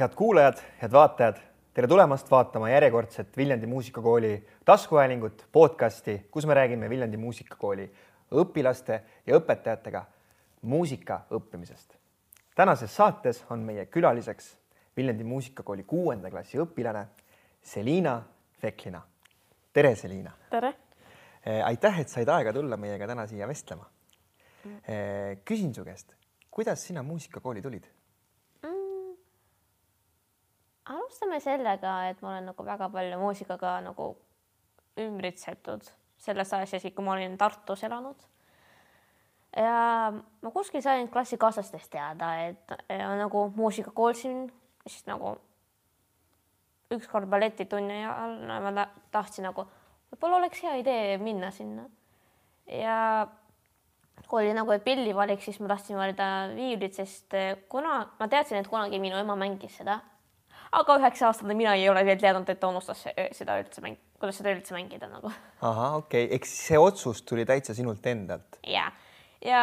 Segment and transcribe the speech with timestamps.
[0.00, 1.36] head kuulajad, head vaatajad,
[1.76, 7.84] tere tulemast vaatama järjekordset Viljandi Muusikakooli taskuhäälingut, podcasti, kus me räägime Viljandi Muusikakooli
[8.32, 10.04] õpilaste ja õpetajatega
[10.62, 11.98] muusika õppimisest.
[12.54, 14.56] tänases saates on meie külaliseks
[14.96, 17.04] Viljandi Muusikakooli kuuenda klassi õpilane
[17.62, 18.22] Selina
[18.62, 19.02] Feklina.
[19.72, 20.32] tere, Selina!
[20.50, 20.74] tere!
[21.64, 23.84] aitäh, et said aega tulla meiega täna siia vestlema.
[25.44, 26.14] küsin su käest,
[26.50, 27.99] kuidas sina muusikakooli tulid?
[30.90, 34.10] Alustame sellega, et ma olen nagu väga palju muusikaga nagu
[35.00, 35.86] ümbritsetud
[36.20, 38.26] selles ajas, isegi kui ma olin Tartus elanud.
[39.56, 44.44] ja ma kuskil sain klassikaaslastest teada, et ja, nagu muusikakool siin,
[44.86, 45.36] siis nagu
[46.94, 49.66] ükskord balletitunni ajal no, ma tahtsin nagu,
[50.10, 51.88] võib-olla oleks hea idee minna sinna.
[52.66, 53.26] ja
[54.28, 57.34] kui oli nagu pillivalik, siis ma tahtsin valida viiulit, sest
[57.72, 60.00] kuna ma teadsin, et kunagi minu ema mängis seda,
[60.72, 63.02] aga üheksa-aastane mina ei ole veel teadnud, et ta unustas
[63.36, 65.32] seda üldse mäng, kuidas seda üldse mängida nagu.
[65.60, 68.60] ahah, okei okay., eks see otsus tuli täitsa sinult endalt.
[68.66, 68.90] ja,
[69.44, 69.62] ja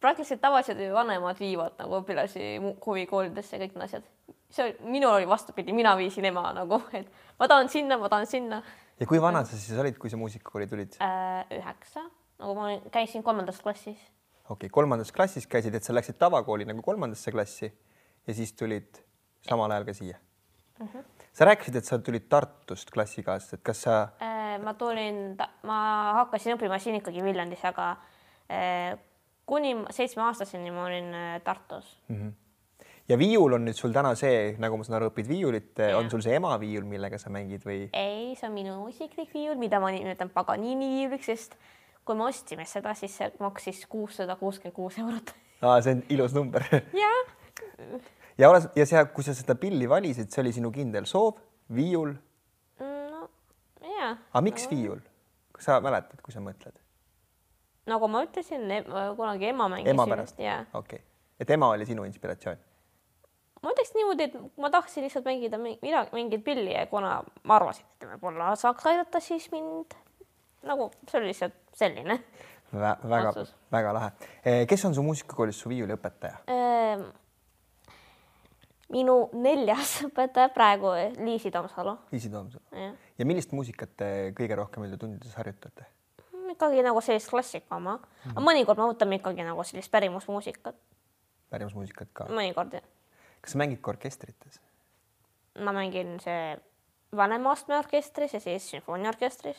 [0.00, 4.06] praktiliselt tavaliselt vanemad viivad nagu õpilasi huvikoolidesse kõik need asjad.
[4.50, 8.62] see minul oli vastupidi, mina viisin ema nagu, et ma tahan sinna, ma tahan sinna.
[9.00, 11.44] ja kui vana sa siis olid, kui sa muusikakooli tulid äh,?
[11.58, 12.06] üheksa,
[12.40, 13.98] nagu ma käisin kolmandas klassis.
[14.48, 17.68] okei okay,, kolmandas klassis käisid, et sa läksid tavakooli nagu kolmandasse klassi
[18.28, 19.04] ja siis tulid
[19.48, 20.18] samal ajal ka siia
[20.78, 20.86] mm.
[20.86, 21.04] -hmm.
[21.32, 24.58] sa rääkisid, et sa tulid Tartust klassikaaslased, kas sa äh,?
[24.64, 25.78] ma tulin, ma
[26.22, 27.90] hakkasin õppima siin ikkagi Viljandis, aga
[28.50, 28.98] äh,
[29.46, 32.16] kuni seitsmeaastaseni ma olin äh, Tartus mm.
[32.16, 32.84] -hmm.
[33.08, 36.20] ja viiul on nüüd sul täna see, nagu ma saan aru, õpid viiulit, on sul
[36.20, 37.88] see emaviiul, millega sa mängid või?
[37.92, 41.58] ei, see on minu isiklik viiul, mida ma nimetan Paganini viiuliks, sest
[42.04, 45.34] kui me ostsime seda, siis see maksis kuussada kuuskümmend kuus eurot.
[45.62, 46.64] aa, see on ilus number.
[46.92, 47.34] jah
[48.38, 51.38] ja oled ja see, kui sa seda pilli valisid, see oli sinu kindel soov,
[51.74, 52.14] viiul?
[52.80, 53.28] no
[54.06, 54.76] aga miks no.
[54.76, 55.02] viiul?
[55.56, 56.78] kas sa mäletad, kui sa mõtled?
[57.88, 58.66] nagu ma ütlesin,
[59.18, 59.92] kunagi ema mängis.
[59.94, 60.42] ema pärast?
[60.74, 61.04] okei
[61.40, 62.58] et ema oli sinu inspiratsioon?
[63.62, 67.86] ma ütleks niimoodi, et ma tahtsin lihtsalt mängida midagi, mingit pilli ja kuna ma arvasin,
[67.98, 69.96] et võib-olla saaks aidata, siis mind
[70.68, 72.20] nagu see oli lihtsalt selline
[72.68, 72.92] Vä.
[73.02, 74.10] väga-väga lahe.
[74.44, 77.08] Eh, kes on su muusikakoolis su viiuliõpetaja ehm,?
[78.92, 80.94] Minu neljas õpetaja praegu,
[81.24, 81.96] Liisi Tomsalu.
[82.12, 82.88] Liisi Tomsalu.
[83.18, 85.86] ja millist muusikat te kõige rohkem enda tundides harjutate?
[86.48, 88.36] ikkagi nagu sellist klassika oma mm, -hmm.
[88.36, 90.76] aga mõnikord me võtame ikkagi nagu sellist pärimusmuusikat.
[91.50, 92.24] pärimusmuusikat ka?
[92.24, 92.86] mõnikord jah.
[93.40, 94.60] kas sa mängid ka orkestrites?
[95.58, 96.56] ma mängin see
[97.16, 99.58] vanema astme orkestris ja siis sümfooniaorkestris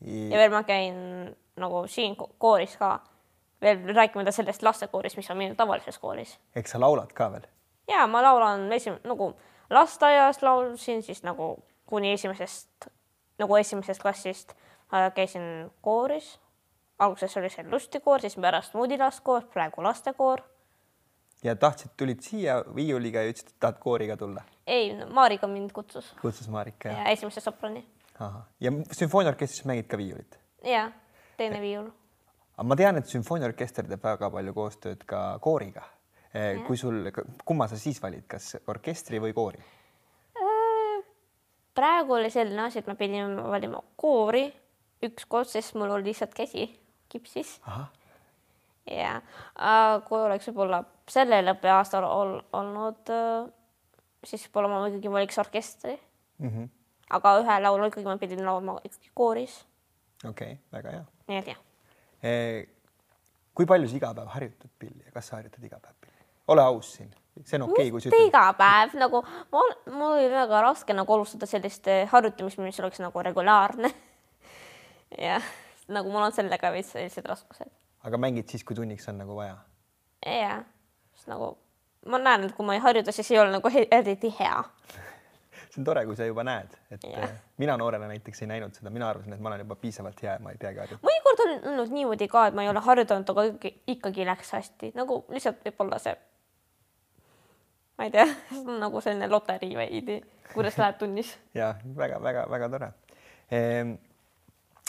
[0.00, 0.30] I....
[0.30, 3.00] ja veel ma käin nagu siin kooris ka,
[3.62, 6.38] veel rääkimata sellest lastekooris, mis on minu tavalises kooris.
[6.54, 7.46] eks sa laulad ka veel?
[7.88, 9.34] Ja ma laulan esim-, nagu
[9.70, 12.88] lasteaias laulsin siis nagu kuni esimesest,
[13.38, 14.54] nagu esimesest klassist
[15.14, 16.40] käisin kooris.
[16.98, 20.40] alguses oli see lustikoor, siis pärast muudilastkoor, praegu lastekoor.
[21.44, 24.42] ja tahtsid, tulid siia viiuliga ja ütlesid, et tahad kooriga tulla?
[24.66, 26.14] ei, Marika mind kutsus.
[26.22, 26.98] kutsus Marika, jah?
[26.98, 27.86] ja esimese soprani.
[28.60, 30.38] ja sümfooniaorkestris mängid ka viiulit?
[30.64, 30.90] ja,
[31.36, 31.90] teine viiul.
[32.56, 35.82] aga ma tean, et sümfooniaorkester teeb väga palju koostööd ka kooriga
[36.66, 37.10] kui sul,
[37.46, 39.60] kumma sa siis valid, kas orkestri või koori?
[40.34, 41.04] Äh,
[41.74, 44.48] praegu oli selline asi, et me pidime valima koori
[45.04, 46.66] ükskord, sest mul oli lihtsalt käsi
[47.08, 47.60] kipsis.
[48.90, 49.20] ja
[50.08, 53.46] kui oleks võib-olla sellel õppeaastal ol, olnud, äh,
[54.24, 56.48] siis võib-olla ma ikkagi valiks orkestri mm.
[56.48, 56.68] -hmm.
[57.18, 59.64] aga ühe laulu ikkagi ma pidin laulma ikkagi kooris.
[60.24, 61.04] okei okay,, väga hea.
[61.28, 61.60] nii et jah
[62.22, 62.32] e,.
[63.54, 66.03] kui palju sa iga päev harjutad pilli ja kas sa harjutad iga päev?
[66.48, 67.10] Ole aus siin,
[67.42, 68.28] see on okei okay,, kui sa ütled.
[68.28, 73.00] iga päev nagu mul, mul oli väga raske nagu alustada sellist eh, harjutamist, mis oleks
[73.04, 73.90] nagu regulaarne
[75.28, 75.50] jah,
[75.88, 77.72] nagu mul on sellega veits sellised raskused.
[78.04, 79.56] aga mängid siis, kui tunniks on nagu vaja?
[80.26, 80.64] jah,
[81.16, 81.54] sest nagu
[82.10, 84.60] ma näen, et kui ma ei harjuta, siis ei ole nagu eriti hea
[85.74, 87.32] see on tore, kui sa juba näed, et yeah.
[87.58, 90.42] mina noorena näiteks ei näinud seda, mina arvasin, et ma olen juba piisavalt hea ja
[90.42, 91.08] ma ei peagi harjutama.
[91.08, 94.92] mõnikord on olnud niimoodi ka, et ma ei ole harjutanud, aga ikkagi, ikkagi läks hästi,
[94.98, 96.14] nagu lihtsalt võib-olla see
[97.98, 100.18] ma ei tea, see on nagu selline loterii veidi,
[100.52, 101.34] kuidas läheb tunnis.
[101.60, 102.90] ja väga-väga-väga tore
[103.50, 103.96] ehm,.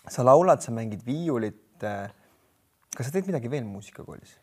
[0.08, 1.62] sa laulad, sa mängid viiulit.
[1.84, 2.10] Eh,
[2.96, 4.38] kas sa teed midagi veel muusikakoolis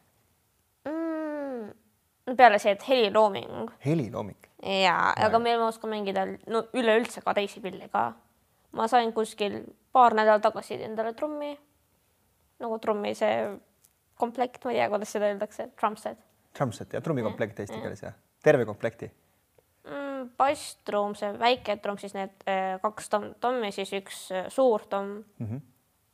[0.84, 2.34] mm,?
[2.36, 3.72] peale see, et helilooming.
[3.86, 4.48] helilooming?
[4.84, 8.12] ja, aga meil ma oskan mängida no üleüldse ka teisi pille ka.
[8.78, 9.62] ma sain kuskil
[9.92, 11.56] paar nädalat tagasi endale trummi,
[12.62, 13.48] nagu trummi see
[14.20, 16.20] komplekt, ma ei tea, kuidas seda öeldakse, drumset.
[16.54, 19.10] Drumset ja trummikomplekt eesti keeles jah terve komplekti?
[20.38, 25.22] basstruum, see väike trumm, siis need äh, kaks tom- tommi, siis üks äh, suur tomm
[25.38, 25.62] mm, -hmm.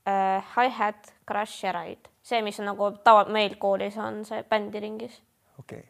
[0.09, 2.11] äh, hi-hat, crash ja ride.
[2.23, 5.23] see, mis on nagu tava meil koolis on see bändiringis.
[5.59, 5.89] okei okay..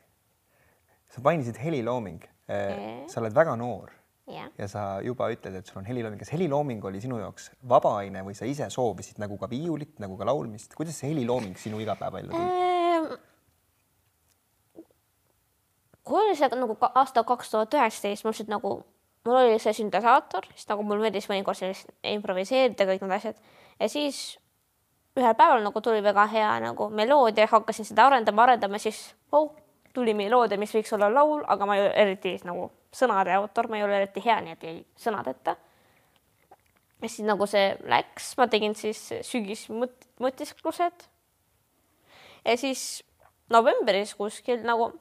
[1.08, 3.08] sa mainisid helilooming Jaa.
[3.08, 3.90] sa oled väga noor
[4.26, 7.96] jah, ja sa juba ütled, et sul on helilooming, kas helilooming oli sinu jaoks vaba
[8.02, 11.80] aine või sa ise soovisid nagu ka viiulit, nagu ka laulmist, kuidas see helilooming sinu
[11.84, 12.44] igapäevaellu tuli?
[12.44, 13.12] Ehm,
[16.08, 18.74] kui oli see nagu aasta kaks tuhat üheksateist, ma lihtsalt nagu,
[19.28, 23.40] mul oli see süntesaator, siis nagu mul meeldis mõnikord sellist improviseerida kõik need asjad
[23.78, 24.38] ja siis
[25.18, 29.00] ühel päeval nagu tuli väga hea nagu meloodia, hakkasin seda arendama, arendama, siis
[29.32, 29.50] oh,
[29.94, 33.80] tuli meloodia, mis võiks olla laul, aga ma ei ole eriti nagu sõnade autor, ma
[33.80, 35.56] ei ole eriti hea, nii et jäi sõnadeta.
[37.02, 41.06] ja siis nagu see läks, ma tegin siis sügismõt-, mõtisklused
[42.44, 43.04] ja siis
[43.50, 44.92] novembris kuskil nagu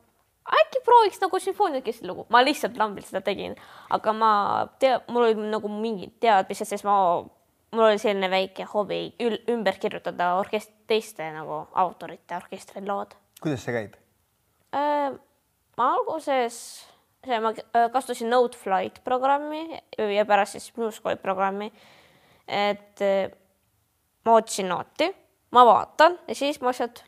[0.47, 3.55] äkki prooviks nagu sümfooniakest lugu, ma lihtsalt lambilt seda tegin,
[3.89, 4.31] aga ma
[4.79, 6.97] tea, mul olid nagu mingid teadmised, sest ma,
[7.75, 13.65] mul oli selline väike hobi ül- ümber kirjutada orkest-, teiste nagu autorite orkestri lood kuidas
[13.65, 13.97] see käib?
[14.75, 15.13] äh,.
[15.77, 16.57] ma alguses,
[17.25, 21.71] see ma äh, kasutasin Noteflight programmi ja pärast siis MuseCode programmi.
[22.47, 23.31] et äh,
[24.25, 25.11] ma otsin nooti,
[25.51, 27.03] ma vaatan ja siis ma lihtsalt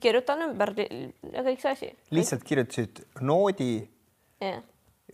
[0.00, 1.90] kirjutan ümber ja kõik see asi.
[2.14, 3.72] lihtsalt kirjutasid noodi
[4.40, 4.60] ja,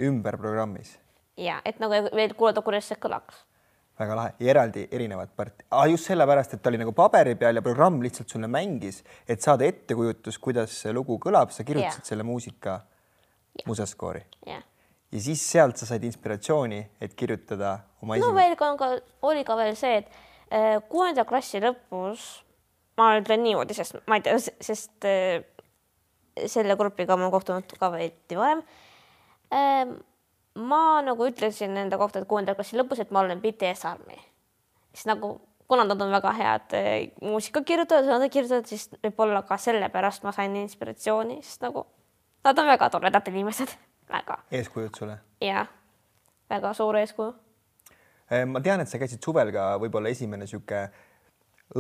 [0.05, 0.99] ümber programmis,
[1.41, 3.45] ja et nagu veel kuulata, kuidas see kõlaks.
[3.99, 7.63] väga lahe eraldi erinevad part- ah,, just sellepärast, et ta oli nagu paberi peal ja
[7.63, 12.11] programm lihtsalt sulle mängis, et saada ettekujutus, kuidas see lugu kõlab, sa kirjutasid Jaa.
[12.13, 12.81] selle muusika
[13.67, 14.63] musaskoori jah.
[15.13, 18.91] ja siis sealt sa said inspiratsiooni, et kirjutada oma no esimene veel ka,
[19.23, 20.11] oli ka veel see, et
[20.51, 22.44] äh, kuuenda klassi lõpus
[22.99, 25.45] ma ütlen niimoodi, sest ma ei tea, sest äh,
[26.51, 28.63] selle grupiga ma kohtunud ka veidi varem
[29.55, 29.95] äh,.
[30.55, 34.19] ma nagu ütlesin enda kohta, et kuuenda klassi lõpus, et ma olen BTS Army,
[34.95, 35.37] siis nagu
[35.69, 36.91] kuna nad on väga head äh,
[37.23, 41.87] muusikakirjutajad, nad kirjutavad, siis võib-olla ka sellepärast ma sain inspiratsiooni, sest nagu
[42.45, 43.73] nad on väga toredad inimesed,
[44.17, 45.19] väga eeskujud sulle.
[45.43, 45.67] ja
[46.51, 47.33] väga suur eeskuju
[48.49, 50.87] ma tean, et sa käisid suvel ka võib-olla esimene sihuke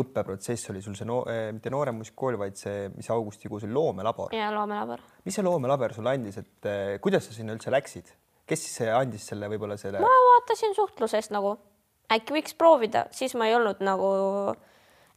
[0.00, 1.20] õppeprotsess oli sul see no,,
[1.54, 4.34] mitte Noorem muusikakool, vaid see, mis augustikuus oli loomelabor.
[4.34, 8.10] ja loomelabor mis see loomelabor sulle andis, et eh, kuidas sa sinna üldse läksid,
[8.48, 11.56] kes siis eh, andis selle võib-olla selle ma vaatasin suhtlusest nagu
[12.12, 14.08] äkki võiks proovida, siis ma ei olnud nagu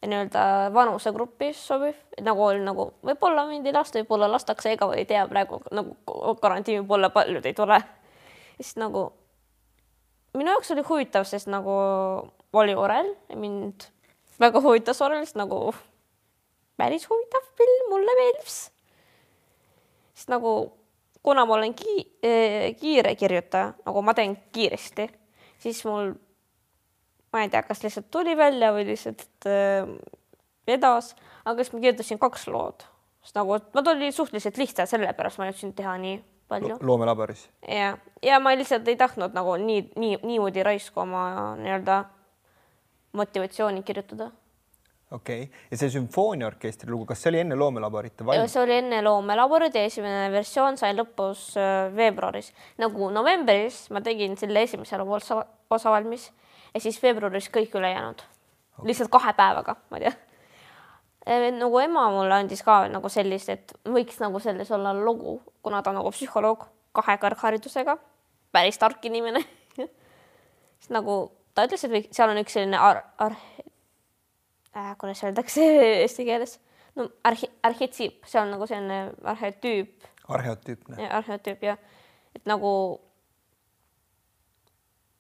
[0.06, 0.42] nii-öelda
[0.74, 5.64] vanusegrupis sobiv, nagu oli nagu võib-olla mind ei lasta, võib-olla lastakse, ega ei tea praegu
[5.74, 5.98] nagu
[6.42, 7.82] karantiin võib-olla paljud ei tule.
[8.62, 9.10] siis nagu
[10.38, 11.74] minu jaoks oli huvitav, sest nagu
[12.54, 13.90] oli Orel ja mind
[14.40, 15.72] väga huvitas Orel, sest nagu
[16.78, 18.58] päris huvitav film, mulle meeldis.
[20.14, 20.54] sest nagu
[21.28, 21.96] kuna ma olen ki
[22.80, 25.10] kiire kirjutaja, nagu ma teen kiiresti,
[25.60, 26.14] siis mul,
[27.34, 29.90] ma ei tea, kas lihtsalt tuli välja või lihtsalt äh,
[30.68, 31.14] vedas,
[31.44, 32.86] aga siis ma kirjutasin kaks lood,
[33.26, 37.48] sest nagu nad olid suhteliselt lihtsad, sellepärast ma jõudsin teha nii palju loomelaboris?
[37.68, 41.26] ja, ja ma lihtsalt ei tahtnud nagu nii, nii, niimoodi raisku oma
[41.60, 42.06] nii-öelda
[43.18, 44.30] motivatsiooni kirjutada.
[45.12, 48.54] okei okay., ja see sümfooniaorkestri lugu, kas see oli enne loomelaborit valmis?
[48.54, 52.54] see oli enne loomelaborit ja esimene versioon sai lõpus äh, veebruaris.
[52.84, 56.30] nagu novembris ma tegin selle esimese osa, osa valmis
[56.74, 58.24] ja siis veebruaris kõik ülejäänud
[58.78, 58.88] okay..
[58.90, 61.52] lihtsalt kahe päevaga, ma ei tea.
[61.58, 65.92] nagu ema mulle andis ka nagu sellist, et võiks nagu selles olla lugu, kuna ta
[65.92, 67.98] on nagu psühholoog kahe kõrgharidusega,
[68.52, 69.44] päris tark inimene.
[69.78, 71.18] siis nagu
[71.58, 73.40] ta ütles, et võiks, seal on üks selline ar-, ar-
[74.78, 75.66] äh,, kuidas öeldakse
[76.04, 76.60] eesti keeles,
[77.00, 81.10] no arhi-, arhetsiip, see on nagu selline arhetüüp, arheotüüpne.
[81.22, 81.78] arhetüüp ja
[82.38, 82.72] et nagu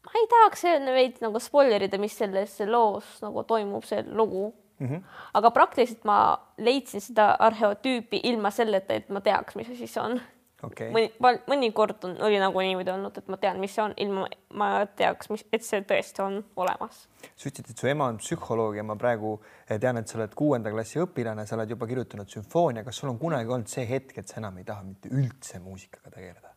[0.07, 0.63] ma ei tahaks
[0.93, 4.87] veidi nagu spoilerida, mis selles loos nagu toimub, see lugu mm.
[4.87, 5.03] -hmm.
[5.33, 10.21] aga praktiliselt ma leidsin seda arheotüüpi ilma selleta, et ma teaks, mis asi see on
[10.63, 11.11] okay., mõni,
[11.49, 14.25] mõnikord on, oli nagu niimoodi olnud, et ma tean, mis see on, ilma
[14.57, 17.05] ma teaks, mis, et see tõesti on olemas.
[17.29, 19.37] sa ütlesid, et su ema on psühholoog ja ma praegu
[19.67, 23.13] eh, tean, et sa oled kuuenda klassi õpilane, sa oled juba kirjutanud sümfoonia, kas sul
[23.13, 26.53] on kunagi olnud see hetk, et sa enam ei taha mitte üldse muusikaga tegeleda?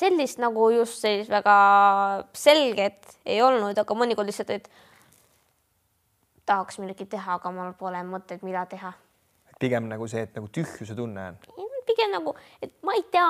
[0.00, 1.56] sellist nagu just sellist väga
[2.36, 4.70] selget ei olnud, aga mõnikord lihtsalt, et
[6.50, 8.92] tahaks midagi teha, aga mul pole mõtet, mida teha.
[9.60, 11.36] pigem nagu see, et nagu tühjuse tunne on.
[11.86, 13.26] pigem nagu, et ma ei tea,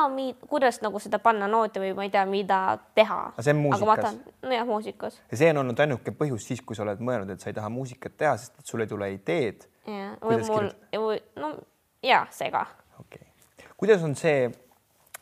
[0.48, 2.60] kuidas nagu seda panna nooti või ma ei tea, mida
[2.94, 3.18] teha.
[3.32, 4.20] Aga see on muusikas?
[4.42, 5.20] nojah, muusikas.
[5.32, 7.72] ja see on olnud ainuke põhjus siis, kui sa oled mõelnud, et sa ei taha
[7.72, 9.66] muusikat teha, sest et sul ei tule ideed.
[9.88, 11.54] jah, või mul, või no
[12.02, 12.66] ja see ka.
[12.98, 14.48] okei okay., kuidas on see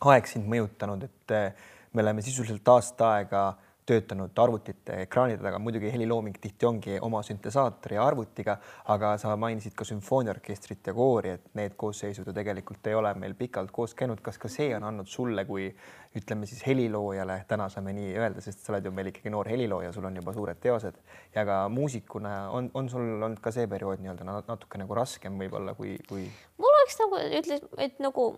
[0.07, 3.47] aeg sind mõjutanud, et äh, me oleme sisuliselt aasta aega
[3.88, 8.59] töötanud arvutite ekraanide taga, muidugi helilooming tihti ongi oma süntesaatori ja arvutiga,
[8.92, 13.37] aga sa mainisid ka sümfooniaorkestrit ja koori, et need koosseisud ju tegelikult ei ole meil
[13.38, 14.21] pikalt koos käinud.
[14.25, 15.71] kas ka see on andnud sulle kui
[16.16, 19.92] ütleme siis heliloojale, täna saame nii öelda, sest sa oled ju meil ikkagi noor helilooja,
[19.92, 21.00] sul on juba suured teosed
[21.35, 25.75] ja ka muusikuna on, on sul olnud ka see periood nii-öelda natuke nagu raskem võib-olla
[25.78, 26.28] kui, kui.
[26.59, 28.30] mul oleks nagu ütles, et nagu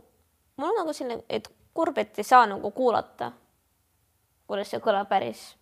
[0.61, 3.33] mul on nagu selline, et kurb, et ei saa nagu kuulata
[4.51, 5.55] kuidas see kõlab päris.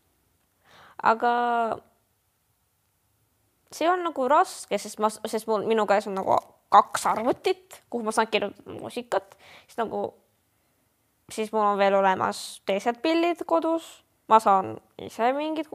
[0.99, 1.33] aga
[3.73, 6.39] see on nagu raske, sest ma, sest mul, minu käes on nagu
[6.73, 9.37] kaks arvutit, kuhu ma saan kirjutada muusikat,
[9.69, 10.03] siis nagu,
[11.33, 13.87] siis mul on veel olemas teised pillid kodus,
[14.29, 15.71] ma saan ise mingit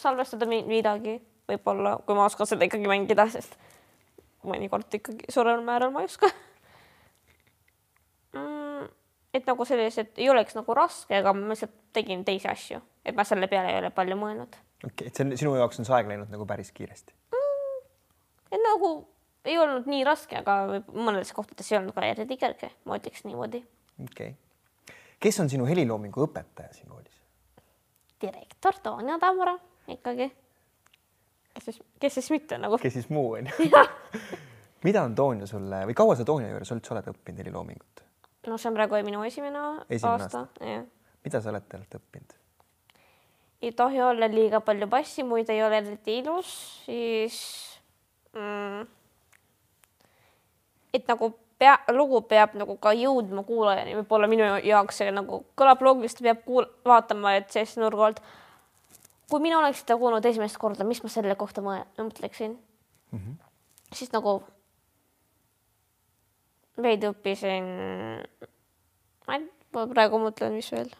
[0.00, 3.58] salvestada midagi, võib-olla, kui ma oskan seda ikkagi mängida, sest
[4.46, 6.30] mõnikord ikkagi suurel määral ma ei oska
[9.36, 13.24] et nagu sellised ei oleks nagu raske, aga ma lihtsalt tegin teisi asju, et ma
[13.28, 14.56] selle peale ei ole palju mõelnud.
[14.84, 17.84] okei okay,, et see on sinu jaoks on see aeg läinud nagu päris kiiresti mm,?
[18.50, 18.94] et nagu
[19.46, 23.62] ei olnud nii raske, aga mõnedes kohtades ei olnud ka eriti kerge, ma ütleks niimoodi.
[24.04, 27.22] okei okay., kes on sinu heliloomingu õpetaja siin koolis?
[28.22, 29.58] direktor Toonja Tammara
[29.92, 30.30] ikkagi.
[31.54, 32.78] kes siis, kes siis mitte nagu.
[32.82, 33.70] kes siis muu on ju
[34.86, 38.05] mida on Toonja sulle või kaua sa Toonja juures üldse oled õppinud heliloomingut?
[38.46, 40.84] No see on praegu minu esimene, esimene aasta, aasta., jah.
[41.24, 42.36] mida sa oled talt õppinud?
[43.62, 46.52] ei tohi olla liiga palju bassi, muidu ei ole eriti ilus,
[46.84, 47.40] siis
[48.36, 48.86] mm,
[50.94, 55.84] et nagu pea, lugu peab nagu ka jõudma kuulajani, võib-olla minu jaoks see nagu kõlab
[55.84, 58.20] loogiliselt, peab kuul-, vaatama, et sellise nurga alt.
[59.30, 63.34] kui mina oleks seda kuulnud esimest korda, mis ma selle kohta mõtleksin mm, -hmm.
[63.92, 64.42] siis nagu
[66.82, 67.66] veidi õppisin,
[69.26, 70.94] ma ei, ma praegu mõtlen, mis veel.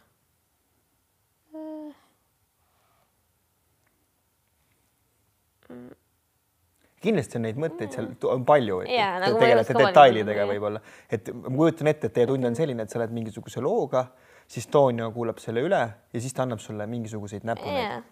[7.07, 10.81] kindlasti on neid mõtteid seal on palju, et yeah, nagu tegelete detailidega võib-olla,
[11.13, 14.09] et ma kujutan ette, et teie tund on selline, et sa oled mingisuguse looga,
[14.51, 18.03] siis Toonio kuulab selle üle ja siis ta annab sulle mingisuguseid näpuneid.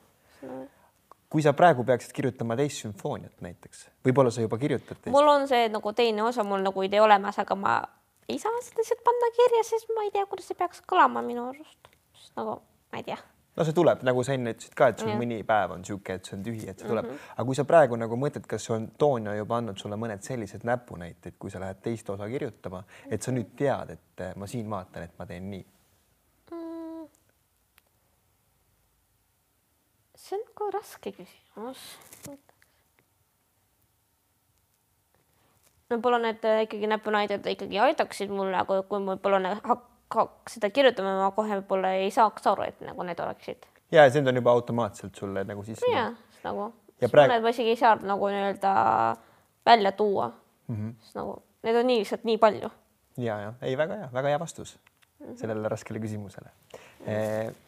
[0.45, 0.84] Yeah
[1.35, 5.11] kui sa praegu peaksid kirjutama teist sümfooniat näiteks, võib-olla sa juba kirjutad teist?
[5.11, 7.73] mul on see nagu teine osa mul nagu idee olemas, aga ma
[8.29, 11.49] ei saa seda lihtsalt panna kirja, sest ma ei tea, kuidas see peaks kõlama minu
[11.51, 11.91] arust.
[12.39, 12.61] nagu
[12.93, 13.19] ma ei tea.
[13.57, 15.19] no see tuleb, nagu sa enne ütlesid ka, et sul ja.
[15.19, 17.35] mõni päev on niisugune, et see on tühi, et see tuleb mm, -hmm.
[17.35, 21.35] aga kui sa praegu nagu mõtled, kas on Toonja juba andnud sulle mõned sellised näpunäited,
[21.39, 25.19] kui sa lähed teist osa kirjutama, et sa nüüd tead, et ma siin vaatan, et
[25.19, 25.67] ma teen nii
[30.25, 31.81] see on nagu raske küsimus.
[35.93, 41.19] võib-olla need äh, ikkagi näpunäited ikkagi aitaksid mulle, aga kui ma võib-olla hakkaks seda kirjutama,
[41.21, 43.69] ma kohe võib-olla ei saaks aru, et nagu need oleksid.
[43.93, 45.91] ja, see on juba automaatselt sulle nagu sisse.
[45.93, 46.09] ja,
[46.47, 46.71] nagu.
[47.05, 47.35] ja praegu.
[47.35, 48.73] mõned ma isegi ei saa nagu nii-öelda
[49.67, 50.77] välja tuua mm.
[50.77, 50.97] -hmm.
[51.05, 51.37] sest nagu
[51.69, 52.73] need on nii lihtsalt nii palju.
[53.19, 55.37] ja, ja ei, väga hea, väga hea vastus -hmm.
[55.37, 56.81] sellele raskele küsimusele mm.
[57.13, 57.64] -hmm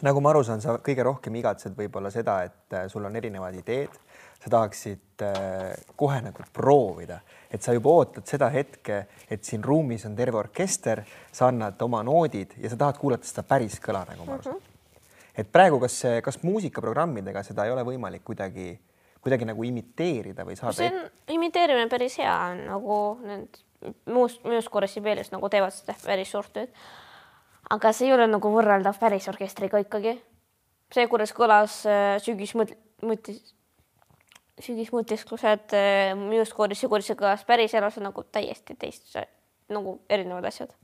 [0.00, 3.54] nagu ma aru saan, sa kõige rohkem igatsed võib-olla seda, et äh, sul on erinevad
[3.58, 3.94] ideed,
[4.42, 7.20] sa tahaksid äh, kohe nagu proovida,
[7.52, 12.02] et sa juba ootad seda hetke, et siin ruumis on terve orkester, sa annad oma
[12.06, 14.62] noodid ja sa tahad kuulata seda päris kõla, nagu ma aru saan mm.
[14.62, 15.34] -hmm.
[15.44, 18.72] et praegu, kas, kas muusikaprogrammidega seda ei ole võimalik kuidagi,
[19.20, 20.78] kuidagi nagu imiteerida või saada?
[20.80, 23.62] see on imiteerimine päris hea on nagu need
[24.06, 26.74] muus, muus korras Sibelius nagu teevad seda päris suurt tööd
[27.72, 30.18] aga see ei ole nagu võrreldav päris orkestriga ikkagi.
[30.92, 33.54] see, kuidas kõlas äh, sügismõttis,
[34.60, 39.16] sügismõtisklused äh, Musicoolis ja kuidas see kõlas päris elus, on nagu täiesti teist,
[39.72, 40.74] nagu erinevad asjad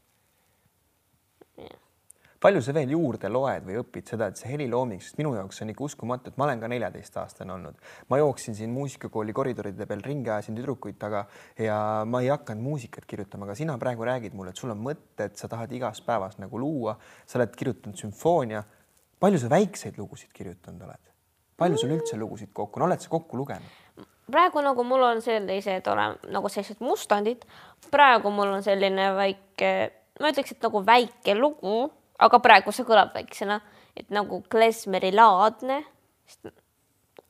[2.40, 5.72] palju sa veel juurde loed või õpid seda, et see helilooming, sest minu jaoks on
[5.72, 7.80] ikka uskumatu, et ma olen ka neljateistaastane olnud,
[8.10, 11.24] ma jooksin siin muusikakooli koridoride peal ringi, ajasin tüdrukuid taga
[11.58, 15.34] ja ma ei hakanud muusikat kirjutama, aga sina praegu räägid mulle, et sul on mõtted,
[15.40, 16.94] sa tahad igas päevas nagu luua,
[17.26, 18.62] sa oled kirjutanud sümfoonia.
[19.18, 21.04] palju sa väikseid lugusid kirjutanud oled?
[21.58, 24.06] palju sul üldse lugusid kokku on, oled sa kokku lugenud?
[24.30, 27.42] praegu nagu mul on sellised ole, nagu sellised mustandid,
[27.90, 29.70] praegu mul on selline väike,
[30.20, 33.60] ma ütleks, et nagu väike lugu aga praegu see kõlab väiksena,
[33.96, 35.82] et nagu klezmeri laadne.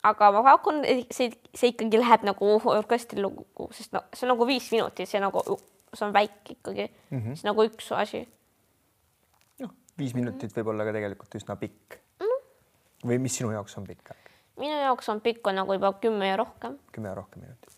[0.03, 4.47] aga ma pakun, see, see ikkagi läheb nagu orkestri lugu, sest no see on nagu
[4.47, 5.43] viis minutit, see nagu,
[5.93, 7.35] see on väike ikkagi mm, -hmm.
[7.35, 8.27] see nagu üks asi.
[9.59, 12.25] noh, viis minutit võib olla ka tegelikult üsna pikk mm.
[12.25, 13.09] -hmm.
[13.11, 14.29] või mis sinu jaoks on pikk aeg?
[14.59, 16.79] minu jaoks on pikk on nagu juba kümme ja rohkem.
[16.91, 17.75] kümme ja rohkem minutit.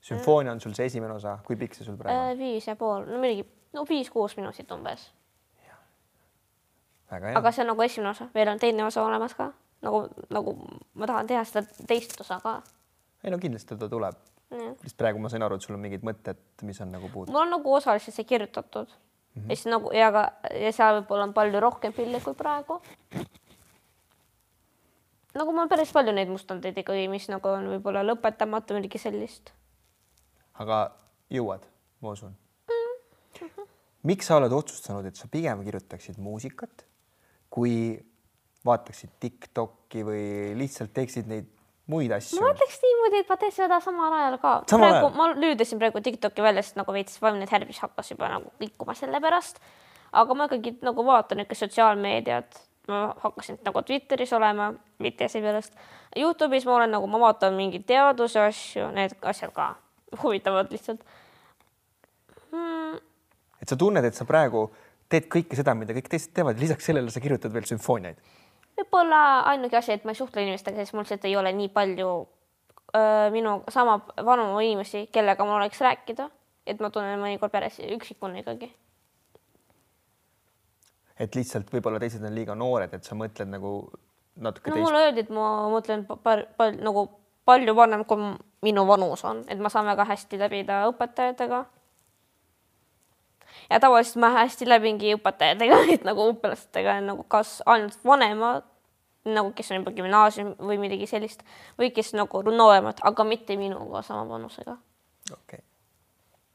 [0.00, 2.32] sümfoonia on sul see esimene osa, kui pikk see sul praegu on?
[2.32, 5.10] Äh, viis ja pool, no midagi, no viis-kuus minutit umbes.
[7.10, 9.50] Aga see on nagu esimene osa, veel on teine osa olemas ka,
[9.82, 10.54] nagu, nagu
[10.94, 12.60] ma tahan teha seda teist osa ka.
[13.24, 14.18] ei no kindlasti ta tuleb.
[14.50, 17.32] lihtsalt praegu ma sain aru, et sul on mingid mõtted, mis on nagu puudu.
[17.32, 19.50] mul on nagu osaliselt see kirjutatud mm -hmm.
[19.50, 20.24] ja siis nagu ja ka
[20.54, 22.80] ja seal võib-olla on palju rohkem pille kui praegu.
[25.34, 29.52] nagu mul on päris palju neid mustandeid ikkagi, mis nagu on võib-olla lõpetamata midagi sellist.
[30.54, 30.90] aga
[31.30, 31.66] jõuad,
[32.00, 32.30] ma usun
[32.68, 33.48] mm.
[33.48, 33.66] -hmm.
[34.02, 36.89] miks sa oled otsustanud, et sa pigem kirjutaksid muusikat,
[37.50, 37.74] kui
[38.66, 40.24] vaataksid Tiktoki või
[40.58, 41.48] lihtsalt teeksid neid
[41.90, 42.40] muid asju?
[42.40, 44.54] ma ütleks niimoodi, et ma teen seda samal ajal ka.
[44.70, 48.94] praegu ma lüüdasin praegu Tiktoki välja, sest nagu veits vaimne tervis hakkas juba nagu liikuma
[48.98, 49.60] selle pärast.
[50.12, 55.74] aga ma ikkagi nagu vaatan ikka sotsiaalmeediat, ma hakkasin nagu Twitteris olema, mitte seepärast.
[56.18, 59.74] Youtube'is ma olen nagu, ma vaatan mingeid teaduse asju, need asjad ka
[60.22, 61.02] huvitavad lihtsalt
[62.50, 62.96] hmm..
[63.62, 64.66] et sa tunned, et sa praegu
[65.10, 68.20] teed kõike seda, mida kõik teised teevad, lisaks sellele sa kirjutad veel sümfooniaid
[68.80, 72.10] võib-olla ainuke asi, et ma ei suhtle inimestega, sest mul lihtsalt ei ole nii palju
[72.96, 76.28] öö, minu sama vanu inimesi, kellega mul oleks rääkida,
[76.66, 78.70] et ma tunnen mõnikord päris üksikuna ikkagi.
[81.20, 83.74] et lihtsalt võib-olla teised on liiga noored, et sa mõtled nagu
[84.40, 84.86] natuke no teist...
[84.86, 87.10] mulle öeldi, et ma mõtlen pal pal nagu
[87.44, 88.30] palju vanem, kui
[88.64, 91.64] minu vanus on, et ma saan väga hästi läbida õpetajatega.
[93.70, 98.66] Ja tavaliselt ma hästi läbingi õpetajatega, et nagu õpilastega nagu kas ainult vanemad
[99.24, 101.42] nagu, kes on juba gümnaasium või midagi sellist
[101.78, 104.76] või kes nagu nooremad, aga mitte minuga sama vanusega.
[105.32, 105.64] okei okay.,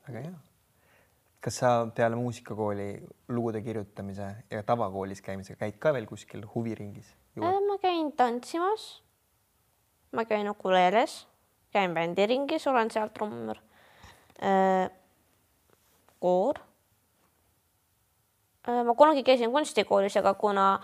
[0.08, 0.34] väga hea.
[1.46, 2.90] kas sa peale muusikakooli
[3.30, 7.14] lugude kirjutamise ja tavakoolis käimisega käid ka veel kuskil huviringis?
[7.38, 9.04] Äh, ma käin tantsimas.
[10.12, 11.28] ma käin ukuleeles,
[11.72, 13.60] käin bändiringis, olen seal trummar.
[14.42, 14.90] Äh,
[16.20, 16.60] koor.
[18.70, 20.80] Äh, ma kunagi käisin kunstikoolis, aga kuna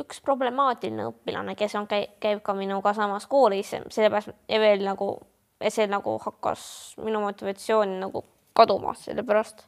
[0.00, 5.10] üks problemaatiline õpilane, kes on, käib ka minuga samas koolis, sellepärast veel nagu,
[5.68, 6.62] see nagu hakkas
[7.02, 8.24] minu motivatsiooni nagu
[8.56, 9.66] kaduma, sellepärast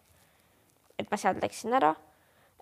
[0.98, 1.94] et ma sealt läksin ära.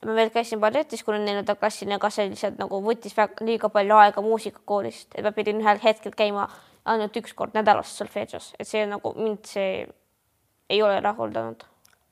[0.07, 3.99] ma veel käisin balletis kuni neljanda klassini, aga see lihtsalt nagu võttis väga liiga palju
[4.01, 6.49] aega muusikakoolist, et ma pidin ühel hetkel käima
[6.89, 9.85] ainult üks kord nädalas solfedžos, et see nagu mind see
[10.71, 11.70] ei ole rahuldanud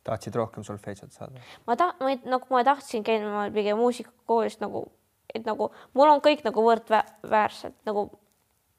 [0.08, 1.44] tahtsid rohkem solfedžot saada?
[1.66, 4.88] ma ta-, ma nagu ma tahtsin käima pigem muusikakoolist nagu
[5.34, 8.08] et nagu mul on kõik nagu võrdväärsed, nagu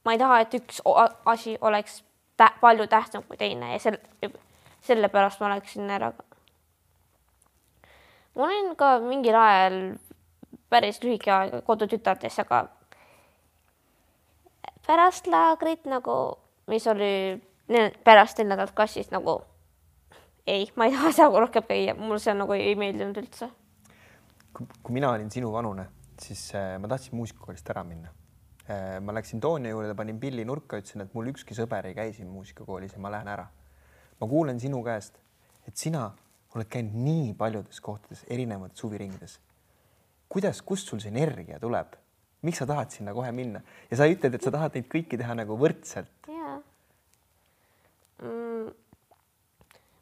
[0.06, 0.82] ma ei taha, et üks
[1.30, 2.02] asi oleks
[2.40, 4.32] tä palju tähtsam kui teine ja selle,
[4.88, 6.14] sellepärast ma läksin ära.
[8.36, 9.80] ma olin ka mingil ajal
[10.70, 12.66] päris lühike aeg kodutütardes, aga
[14.88, 17.42] pärast laagrit nagu, mis oli
[18.04, 19.42] pärast neljandat klassis nagu
[20.50, 23.52] ei, ma ei taha seal rohkem käia, mulle see nagu ei meeldinud üldse.
[24.60, 25.86] kui mina olin sinu vanune
[26.24, 28.12] siis äh, ma tahtsin muusikakoolist ära minna.
[28.70, 32.14] Äh, ma läksin Toonia juurde, panin pilli nurka, ütlesin, et mul ükski sõber ei käi
[32.16, 33.48] siin muusikakoolis ja ma lähen ära.
[34.20, 35.16] ma kuulen sinu käest,
[35.68, 36.10] et sina
[36.56, 39.40] oled käinud nii paljudes kohtades, erinevates huviringides.
[40.30, 41.96] kuidas, kust sul see energia tuleb?
[42.42, 43.60] miks sa tahad sinna kohe minna
[43.90, 46.12] ja sa ütled, et sa tahad neid kõiki teha nagu võrdselt.
[46.28, 46.60] jaa
[48.24, 48.70] mm,.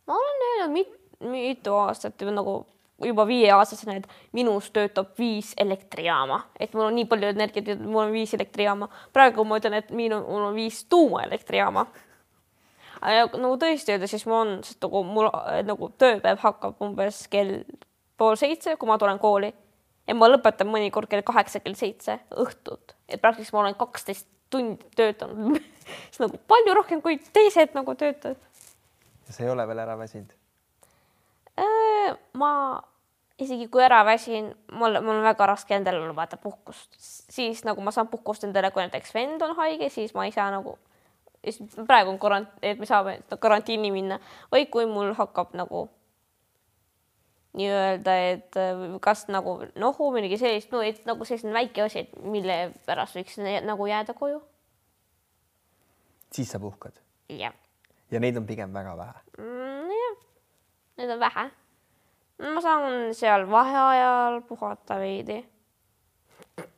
[0.07, 2.57] Ma olen öelnud mit, mitu aastat juba nagu
[3.05, 8.07] juba viieaastasena, et minus töötab viis elektrijaama, et mul on nii palju energiat, et mul
[8.07, 8.89] on viis elektrijaama.
[9.13, 11.85] praegu ma ütlen, et minu, mul on viis tuumaelektrijaama.
[13.01, 15.29] nagu tõesti öelda, siis mul on, sest nagu mul
[15.63, 17.61] nagu tööpäev hakkab umbes kell
[18.17, 19.53] pool seitse, kui ma tulen kooli
[20.07, 24.89] ja ma lõpetan mõnikord kell kaheksa, kell seitse õhtut, et praktiliselt ma olen kaksteist tundi
[24.95, 25.59] töötanud
[26.09, 28.41] siis nagu palju rohkem kui teised nagu töötavad.
[29.27, 30.33] Ja sa ei ole veel ära väsinud?
[31.57, 32.51] Äh, ma
[33.37, 37.93] isegi kui ära väsin, mul, mul on väga raske endale lubada puhkust, siis nagu ma
[37.93, 40.77] saan puhkust endale, kui näiteks vend on haige, siis ma ei saa nagu,
[41.87, 44.17] praegu on karant-, et me saame karantiini minna
[44.53, 45.85] või kui mul hakkab nagu
[47.57, 52.17] nii-öelda, et äh, kas nagu nohu midagi sellist, no et nagu selline väike asi, et
[52.25, 52.57] mille
[52.89, 54.41] pärast võiks nagu jääda koju.
[56.33, 56.97] siis sa puhkad?
[57.29, 57.53] jah.
[58.11, 59.91] Ja neid on pigem väga vähe mm,?
[59.91, 60.15] jah
[60.97, 61.45] neid on vähe.
[62.53, 65.41] ma saan seal vaheajal puhata veidi.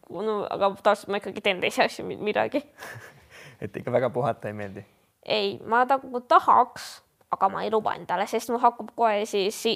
[0.10, 2.64] no aga tavaliselt ma ikkagi teen teisi asju, midagi
[3.62, 4.86] et ikka väga puhata ei meeldi?
[5.26, 9.76] ei, ma nagu tahaks, aga ma ei luba endale, sest mul hakkab kohe siis si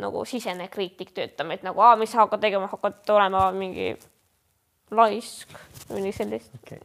[0.00, 3.92] nagu sisene kriitik töötama, et nagu, mis sa hakkad tegema, hakkad olema mingi
[4.94, 5.52] laisk
[5.90, 6.80] või midagi sellist okay..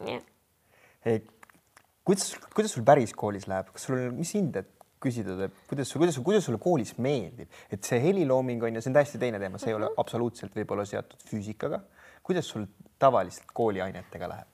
[2.05, 4.67] Kuidas, kuidas sul päris koolis läheb, kas sul on, mis hinded
[5.01, 8.97] küsida tuleb, kuidas, kuidas, kuidas sulle koolis meeldib, et see helilooming on ju, see on
[8.97, 11.81] täiesti teine teema, see ei ole absoluutselt võib-olla seotud füüsikaga.
[12.25, 12.65] kuidas sul
[12.99, 14.47] tavaliselt kooliainetega läheb?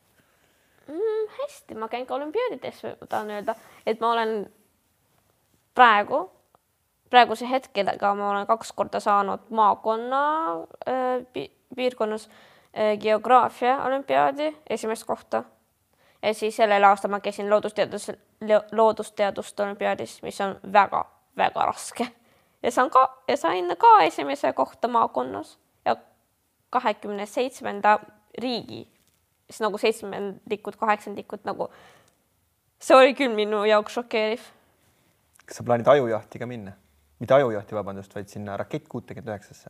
[0.88, 1.30] mm,?
[1.42, 4.36] hästi, ma käin ka olümpiaadides, tahan öelda, et ma olen
[5.76, 6.24] praegu,
[7.12, 10.22] praeguse hetkega ma olen kaks korda saanud maakonna
[11.34, 12.30] pi piirkonnas
[13.00, 15.44] geograafia olümpiaadi esimest kohta.
[16.22, 18.12] Ja siis sellel aastal ma käisin loodusteadus,
[18.72, 22.08] loodusteaduste olümpiaadis, mis on väga-väga raske
[22.64, 25.96] ja saan ka ja sain ka esimese kohta maakonnas ja
[26.70, 28.00] kahekümne seitsmenda
[28.42, 28.88] riigi,
[29.50, 31.72] siis nagu seitsmendikud, kaheksandikud nagu.
[32.82, 34.42] see oli küll minu jaoks šokeeriv
[35.46, 36.72] kas sa plaanid ajujahti ka minna?
[37.22, 39.70] mitte ajujahti, vabandust, vaid sinna Rakett kuutekümmet üheksasse.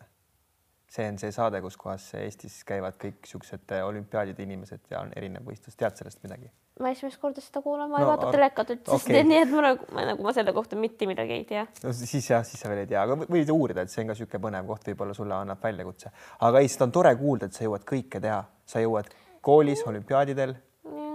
[0.91, 5.45] See on see saade, kus kohas Eestis käivad kõik siuksed olümpiaadide inimesed ja on erinev
[5.47, 6.51] võistlus, tead sellest midagi?
[6.81, 9.63] ma esimest korda seda kuulan, ma ei no, vaata telekat üldse okay., nii et ma
[9.67, 11.63] nagu, ma nagu ma selle kohta mitte midagi ei tea.
[11.83, 14.17] no siis jah, siis sa veel ei tea, aga võid uurida, et see on ka
[14.17, 16.11] niisugune põnev koht, võib-olla sulle annab väljakutse.
[16.47, 19.11] aga ei, seda on tore kuulda, et sa jõuad kõike teha, sa jõuad
[19.45, 21.07] koolis olümpiaadidel ja,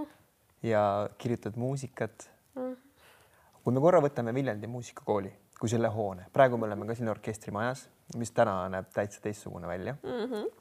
[0.71, 0.83] ja
[1.21, 2.75] kirjutad muusikat mm
[3.67, 5.27] kui me korra võtame Viljandi muusikakooli
[5.59, 9.95] kui selle hoone, praegu me oleme ka siin orkestrimajas, mis täna näeb täitsa teistsugune välja
[10.03, 10.27] mm.
[10.33, 10.51] -hmm.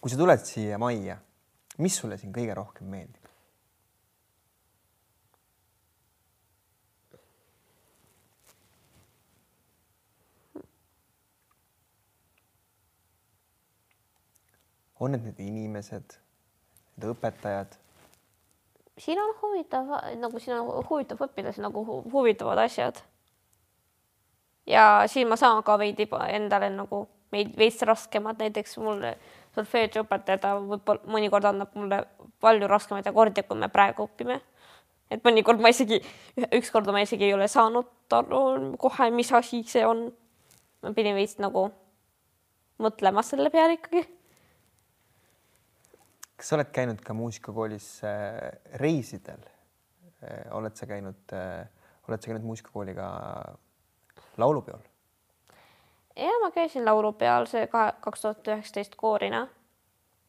[0.00, 1.16] kui sa tuled siia majja,
[1.78, 3.16] mis sulle siin kõige rohkem meeldib?
[15.00, 16.18] on need need inimesed,
[16.96, 17.78] need õpetajad
[19.00, 19.86] siin on huvitav,
[20.20, 23.00] nagu siin on huvitav õpilasi nagu huvitavad asjad.
[24.66, 29.02] Ja siin ma saan ka veidi endale nagu meid veits raskemad, näiteks mul
[29.54, 32.04] solfeedžiõpetaja, ta võib-olla mõnikord annab mulle
[32.40, 34.40] palju raskemaid akorde, kui me praegu õpime.
[35.10, 36.00] et mõnikord ma isegi,
[36.52, 40.12] ükskord ma isegi ei ole saanud aru kohe, mis asi see on.
[40.82, 41.70] ma pidin veits nagu
[42.78, 44.06] mõtlema selle peale ikkagi
[46.40, 48.38] kas sa oled käinud ka muusikakoolis äh,
[48.80, 49.42] reisidel?
[50.24, 51.66] Äh, oled sa käinud, äh,
[52.08, 53.08] oled sa käinud muusikakooliga
[54.40, 54.80] laulupeol?
[56.16, 59.46] ja ma käisin laulupeol see ka kaks tuhat üheksateist koorina.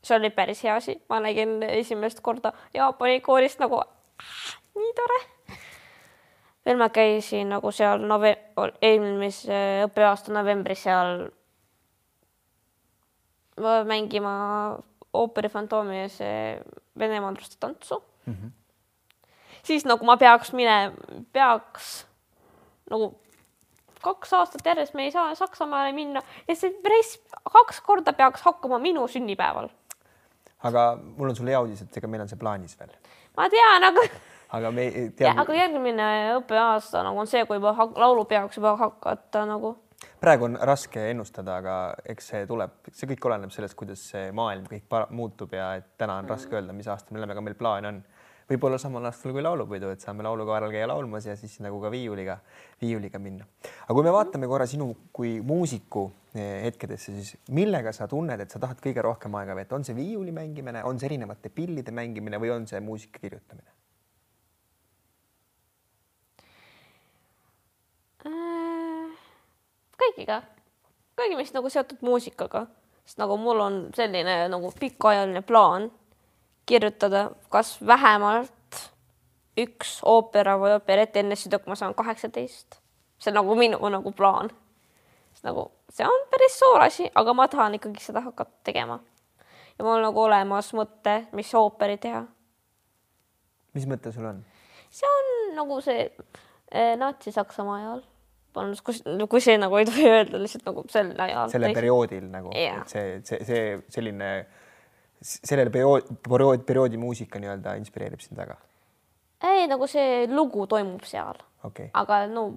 [0.03, 3.81] see oli päris hea asi, ma nägin esimest korda Jaapani koorist nagu
[4.75, 5.19] nii tore.
[6.65, 8.37] veel ma käisin nagu seal nove-,
[8.81, 11.29] eelmise õppeaasta novembris seal
[13.85, 14.33] mängima
[15.13, 16.19] ooperi Fantoomias
[16.99, 18.33] Vene mandruste tantsu mm.
[18.33, 18.51] -hmm.
[19.63, 20.91] siis nagu ma peaks mine,
[21.33, 22.07] peaks
[22.89, 23.21] nagu
[24.01, 27.15] kaks aastat järjest me ei saa Saksamaale minna ja see päris
[27.53, 29.69] kaks korda peaks hakkama minu sünnipäeval.
[30.63, 32.93] aga mul on sulle hea uudis, et ega meil on see plaanis veel.
[33.37, 34.07] ma tean, aga
[34.57, 35.41] aga me teame.
[35.41, 36.09] aga järgmine
[36.39, 39.75] õppeaasta nagu on see, kui juba laulupeoks juba hakata nagu
[40.21, 41.75] praegu on raske ennustada, aga
[42.13, 46.19] eks see tuleb, see kõik oleneb sellest, kuidas see maailm kõik muutub ja et täna
[46.21, 48.01] on raske öelda, mis aasta me oleme, aga meil plaan on
[48.51, 52.37] võib-olla samal aastal kui laulupidu, et saame laulukaeral käia laulmas ja siis nagu ka viiuliga,
[52.81, 53.47] viiuliga minna.
[53.85, 58.51] aga kui me vaatame korra sinu kui muusiku eh, hetkedesse, siis millega sa tunned, et
[58.51, 62.41] sa tahad kõige rohkem aega veeta, on see viiuli mängimine, on see erinevate pillide mängimine
[62.41, 63.69] või on see muusika kirjutamine?
[70.01, 70.41] kõigiga,
[71.17, 72.65] kõigi, mis nagu seotud muusikaga,
[73.05, 75.87] sest nagu mul on selline nagu pikaajaline plaan
[76.71, 78.79] kirjutada kas vähemalt
[79.59, 82.79] üks oopera või operett enne seda, kui ma saan kaheksateist.
[83.19, 84.51] see on nagu minu nagu plaan.
[85.43, 88.99] nagu see on päris suur asi, aga ma tahan ikkagi seda hakata tegema.
[89.77, 92.23] ja mul nagu olemas mõte, mis ooperi teha.
[93.73, 94.45] mis mõte sul on?
[94.89, 96.07] see on nagu see
[96.71, 98.01] eh, Natsi-Saksamaa ajal
[98.55, 101.51] vabandust, kus, kui see nagu ei tohi öelda lihtsalt nagu sel ajal.
[101.51, 104.31] sellel perioodil nagu et see, see, see selline,
[105.21, 108.57] sellel periood, periood, perioodi muusika nii-öelda inspireerib sind väga?
[109.47, 111.89] ei, nagu see lugu toimub seal okay..
[111.93, 112.47] aga no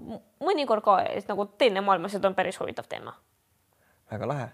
[0.45, 0.99] mõnikord ka
[1.29, 3.17] nagu teine maailmasõda on päris huvitav teema.
[4.13, 4.49] väga lahe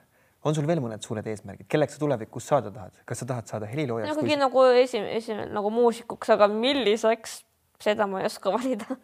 [0.44, 3.68] on sul veel mõned suured eesmärgid, kelleks sa tulevikus saada tahad, kas sa tahad saada
[3.70, 4.16] heliloojaks?
[4.16, 4.40] ikkagi kui...
[4.40, 7.42] nagu esimene, esimene nagu muusikuks, aga milliseks,
[7.83, 8.99] seda ma ei oska valida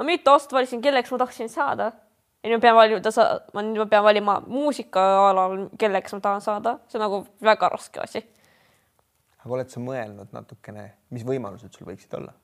[0.00, 1.92] ma mitu aastat valisin, kelleks ma tahtsin saada.
[2.40, 3.00] ja nüüd ma pean valima,
[3.52, 8.00] ma nüüd ma pean valima muusikaalal, kelleks ma tahan saada, see on nagu väga raske
[8.00, 8.22] asi.
[9.40, 12.34] Aga oled sa mõelnud natukene, mis võimalused sul võiksid olla?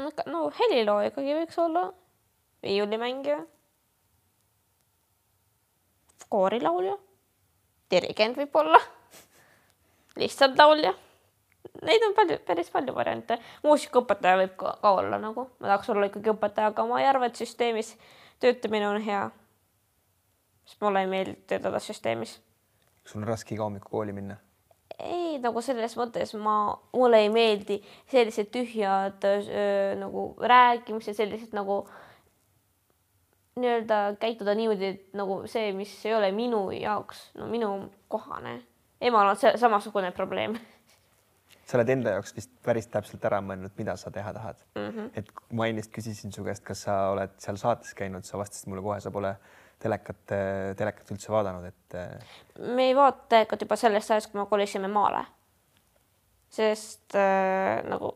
[0.00, 1.84] no helilooja ikkagi võiks olla,
[2.64, 3.42] viiulimängija,
[6.32, 6.96] koorilaulja,
[7.92, 8.80] dirigent võib-olla,
[10.16, 10.94] lihtsalt laulja
[11.84, 13.38] Neid on palju, päris palju variante.
[13.64, 17.28] muusikaõpetaja võib ka, ka olla nagu, ma tahaks olla ikkagi õpetaja, aga ma ei arva,
[17.28, 17.94] et süsteemis
[18.42, 19.22] töötamine on hea.
[20.64, 22.38] sest mulle ei meeldi töötada süsteemis.
[23.04, 24.36] sul on raske iga hommiku kooli minna?
[25.30, 26.56] Ei, nagu selles mõttes ma,
[26.96, 31.84] mulle ei meeldi sellised tühjad öö, nagu rääkimised, sellised nagu
[33.60, 37.70] nii-öelda käituda niimoodi, et nagu see, mis ei ole minu jaoks, no minu
[38.08, 38.60] kohane.
[39.00, 40.58] emal on see samasugune probleem
[41.70, 44.88] sa oled enda jaoks vist päris täpselt ära mõelnud, mida sa teha tahad mm.
[44.88, 45.10] -hmm.
[45.14, 48.82] et ma ennist küsisin su käest, kas sa oled seal saates käinud, sa vastasid mulle
[48.82, 49.34] kohe, sa pole
[49.80, 50.34] telekat,
[50.76, 51.98] telekat üldse vaadanud, et.
[52.76, 55.24] me ei vaata telekat juba sellest ajast, kui me kolisime maale.
[56.50, 58.14] sest äh, nagu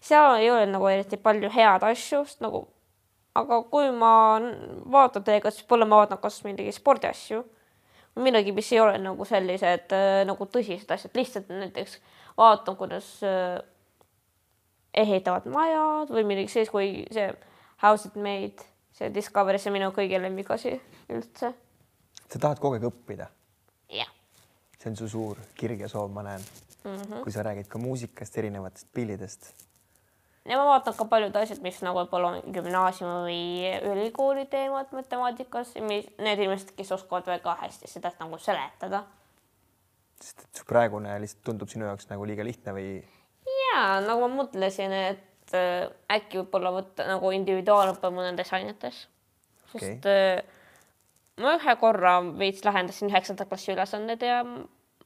[0.00, 2.64] seal ei ole nagu eriti palju head asju, nagu
[3.38, 4.12] aga kui ma
[4.90, 7.42] vaatan teiega, siis võib-olla ma vaatan kas mingeid spordiasju,
[8.18, 11.98] midagi, mis ei ole nagu sellised äh, nagu tõsised asjad, lihtsalt näiteks
[12.38, 13.60] vaatan, kuidas äh,
[14.98, 17.30] ehitavad majad või midagi sellist, kui see
[17.82, 18.66] House It Made,
[18.98, 20.74] see Discovery, see minu kõige lemmikasi
[21.14, 21.52] üldse.
[22.28, 23.28] sa tahad kogu aeg õppida?
[23.94, 24.10] jah.
[24.78, 26.96] see on su suur kirg ja soov, ma näen mm.
[26.96, 27.22] -hmm.
[27.22, 29.52] kui sa räägid ka muusikast, erinevatest pillidest
[30.48, 35.74] ja ma vaatan ka paljud asjad, mis nagu võib-olla on gümnaasiumi või ülikooli teemad matemaatikas,
[35.82, 36.08] need
[36.38, 39.04] inimesed, kes oskavad väga hästi seda nagu seletada.
[40.20, 42.88] sest et su praegune lihtsalt tundub sinu jaoks nagu liiga lihtne või?
[43.46, 49.04] ja nagu ma mõtlesin, et äh, äkki võib-olla võtta nagu individuaalõppe mõnedes ainetes
[49.68, 50.42] okay., sest äh,
[51.42, 54.42] ma ühe korra veits lahendasin üheksanda klassi ülesanded ja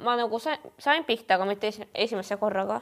[0.03, 2.81] ma nagu sain, sain pihta, aga mitte esimese korraga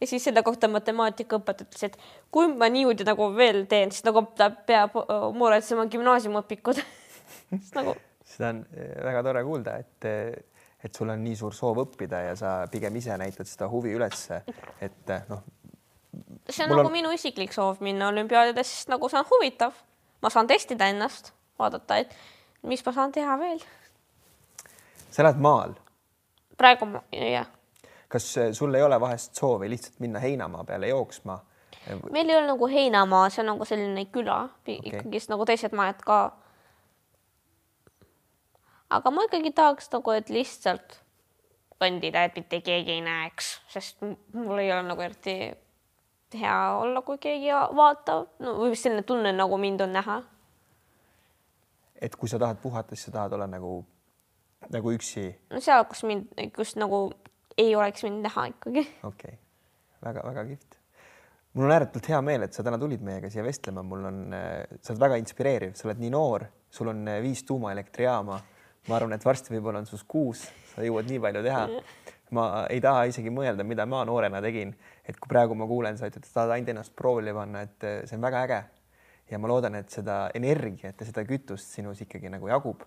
[0.00, 1.98] ja siis selle kohta matemaatikaõpetaja ütles, et
[2.34, 4.96] kui ma niimoodi nagu veel teen, siis nagu ta peab
[5.36, 6.82] muretsema gümnaasiumiõpikud
[7.78, 7.94] nagu.
[8.26, 8.64] seda on
[9.08, 10.08] väga tore kuulda, et,
[10.82, 14.42] et sul on nii suur soov õppida ja sa pigem ise näitad seda huvi ülesse,
[14.82, 15.44] et noh.
[16.50, 16.92] See on nagu on...
[16.92, 19.78] minu isiklik soov minna olümpiaadidesse, sest nagu see on huvitav,
[20.22, 22.14] ma saan testida ennast, vaadata, et
[22.66, 23.64] mis ma saan teha veel.
[25.10, 25.74] sa elad maal?
[26.58, 27.50] praegu ma, jah
[28.12, 31.38] kas eh, sul ei ole vahest soovi lihtsalt minna heinamaa peale jooksma?
[32.10, 36.04] meil ei ole nagu heinamaa, see on nagu selline küla okay., ikkagist nagu teised majad
[36.06, 36.18] ka.
[38.98, 41.00] aga ma ikkagi tahaks nagu, et lihtsalt
[41.82, 45.34] kõndida, et mitte keegi ei näeks, sest mul ei ole nagu eriti
[46.38, 50.20] hea olla, kui keegi vaatab, no või selline tunne, nagu mind on näha.
[52.02, 53.80] et kui sa tahad puhata, siis sa tahad olla nagu,
[54.70, 55.28] nagu üksi?
[55.50, 57.04] no seal, kus mind, kus nagu
[57.58, 58.86] ei oleks mind näha ikkagi.
[59.02, 59.38] okei okay.,
[60.02, 60.78] väga-väga kihvt.
[61.54, 64.22] mul on ääretult hea meel, et sa täna tulid meiega siia vestlema, mul on,
[64.80, 68.40] sa oled väga inspireeriv, sa oled nii noor, sul on viis tuumaelektrijaama.
[68.88, 71.66] ma arvan, et varsti võib-olla on sus kuus, sa jõuad nii palju teha.
[72.32, 74.72] Ma ei taha isegi mõelda, mida ma noorena tegin,
[75.04, 78.00] et kui praegu ma kuulen, sa ütled, et tahad ainult ennast proovile panna, et äh,
[78.08, 78.62] see on väga äge.
[79.30, 82.82] ja ma loodan, et seda energiat ja seda kütust sinus ikkagi nagu jagub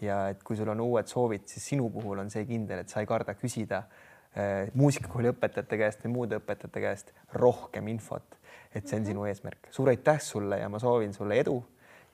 [0.00, 3.02] ja et kui sul on uued soovid, siis sinu puhul on see kindel, et sa
[3.02, 3.82] ei karda küsida
[4.30, 8.36] Äh, muusikakooli õpetajate käest või muude õpetajate käest rohkem infot,
[8.70, 9.66] et see on sinu eesmärk.
[9.74, 11.56] suur aitäh sulle ja ma soovin sulle edu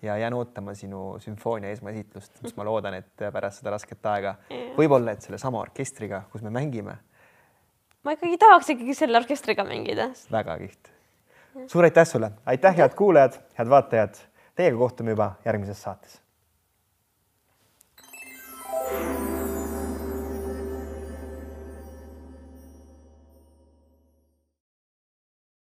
[0.02, 4.32] ja jään ootama sinu sümfoonia esmaesitlust, mis ma loodan, et pärast seda rasket aega,
[4.78, 6.98] võib-olla et sellesama orkestriga, kus me mängime.
[8.04, 10.10] ma ikkagi tahaks ikkagi selle orkestriga mängida.
[10.32, 10.92] väga kihvt.
[11.66, 14.22] suur aitäh sulle, aitäh, head kuulajad, head vaatajad.
[14.56, 16.20] Teiega kohtume juba järgmises saates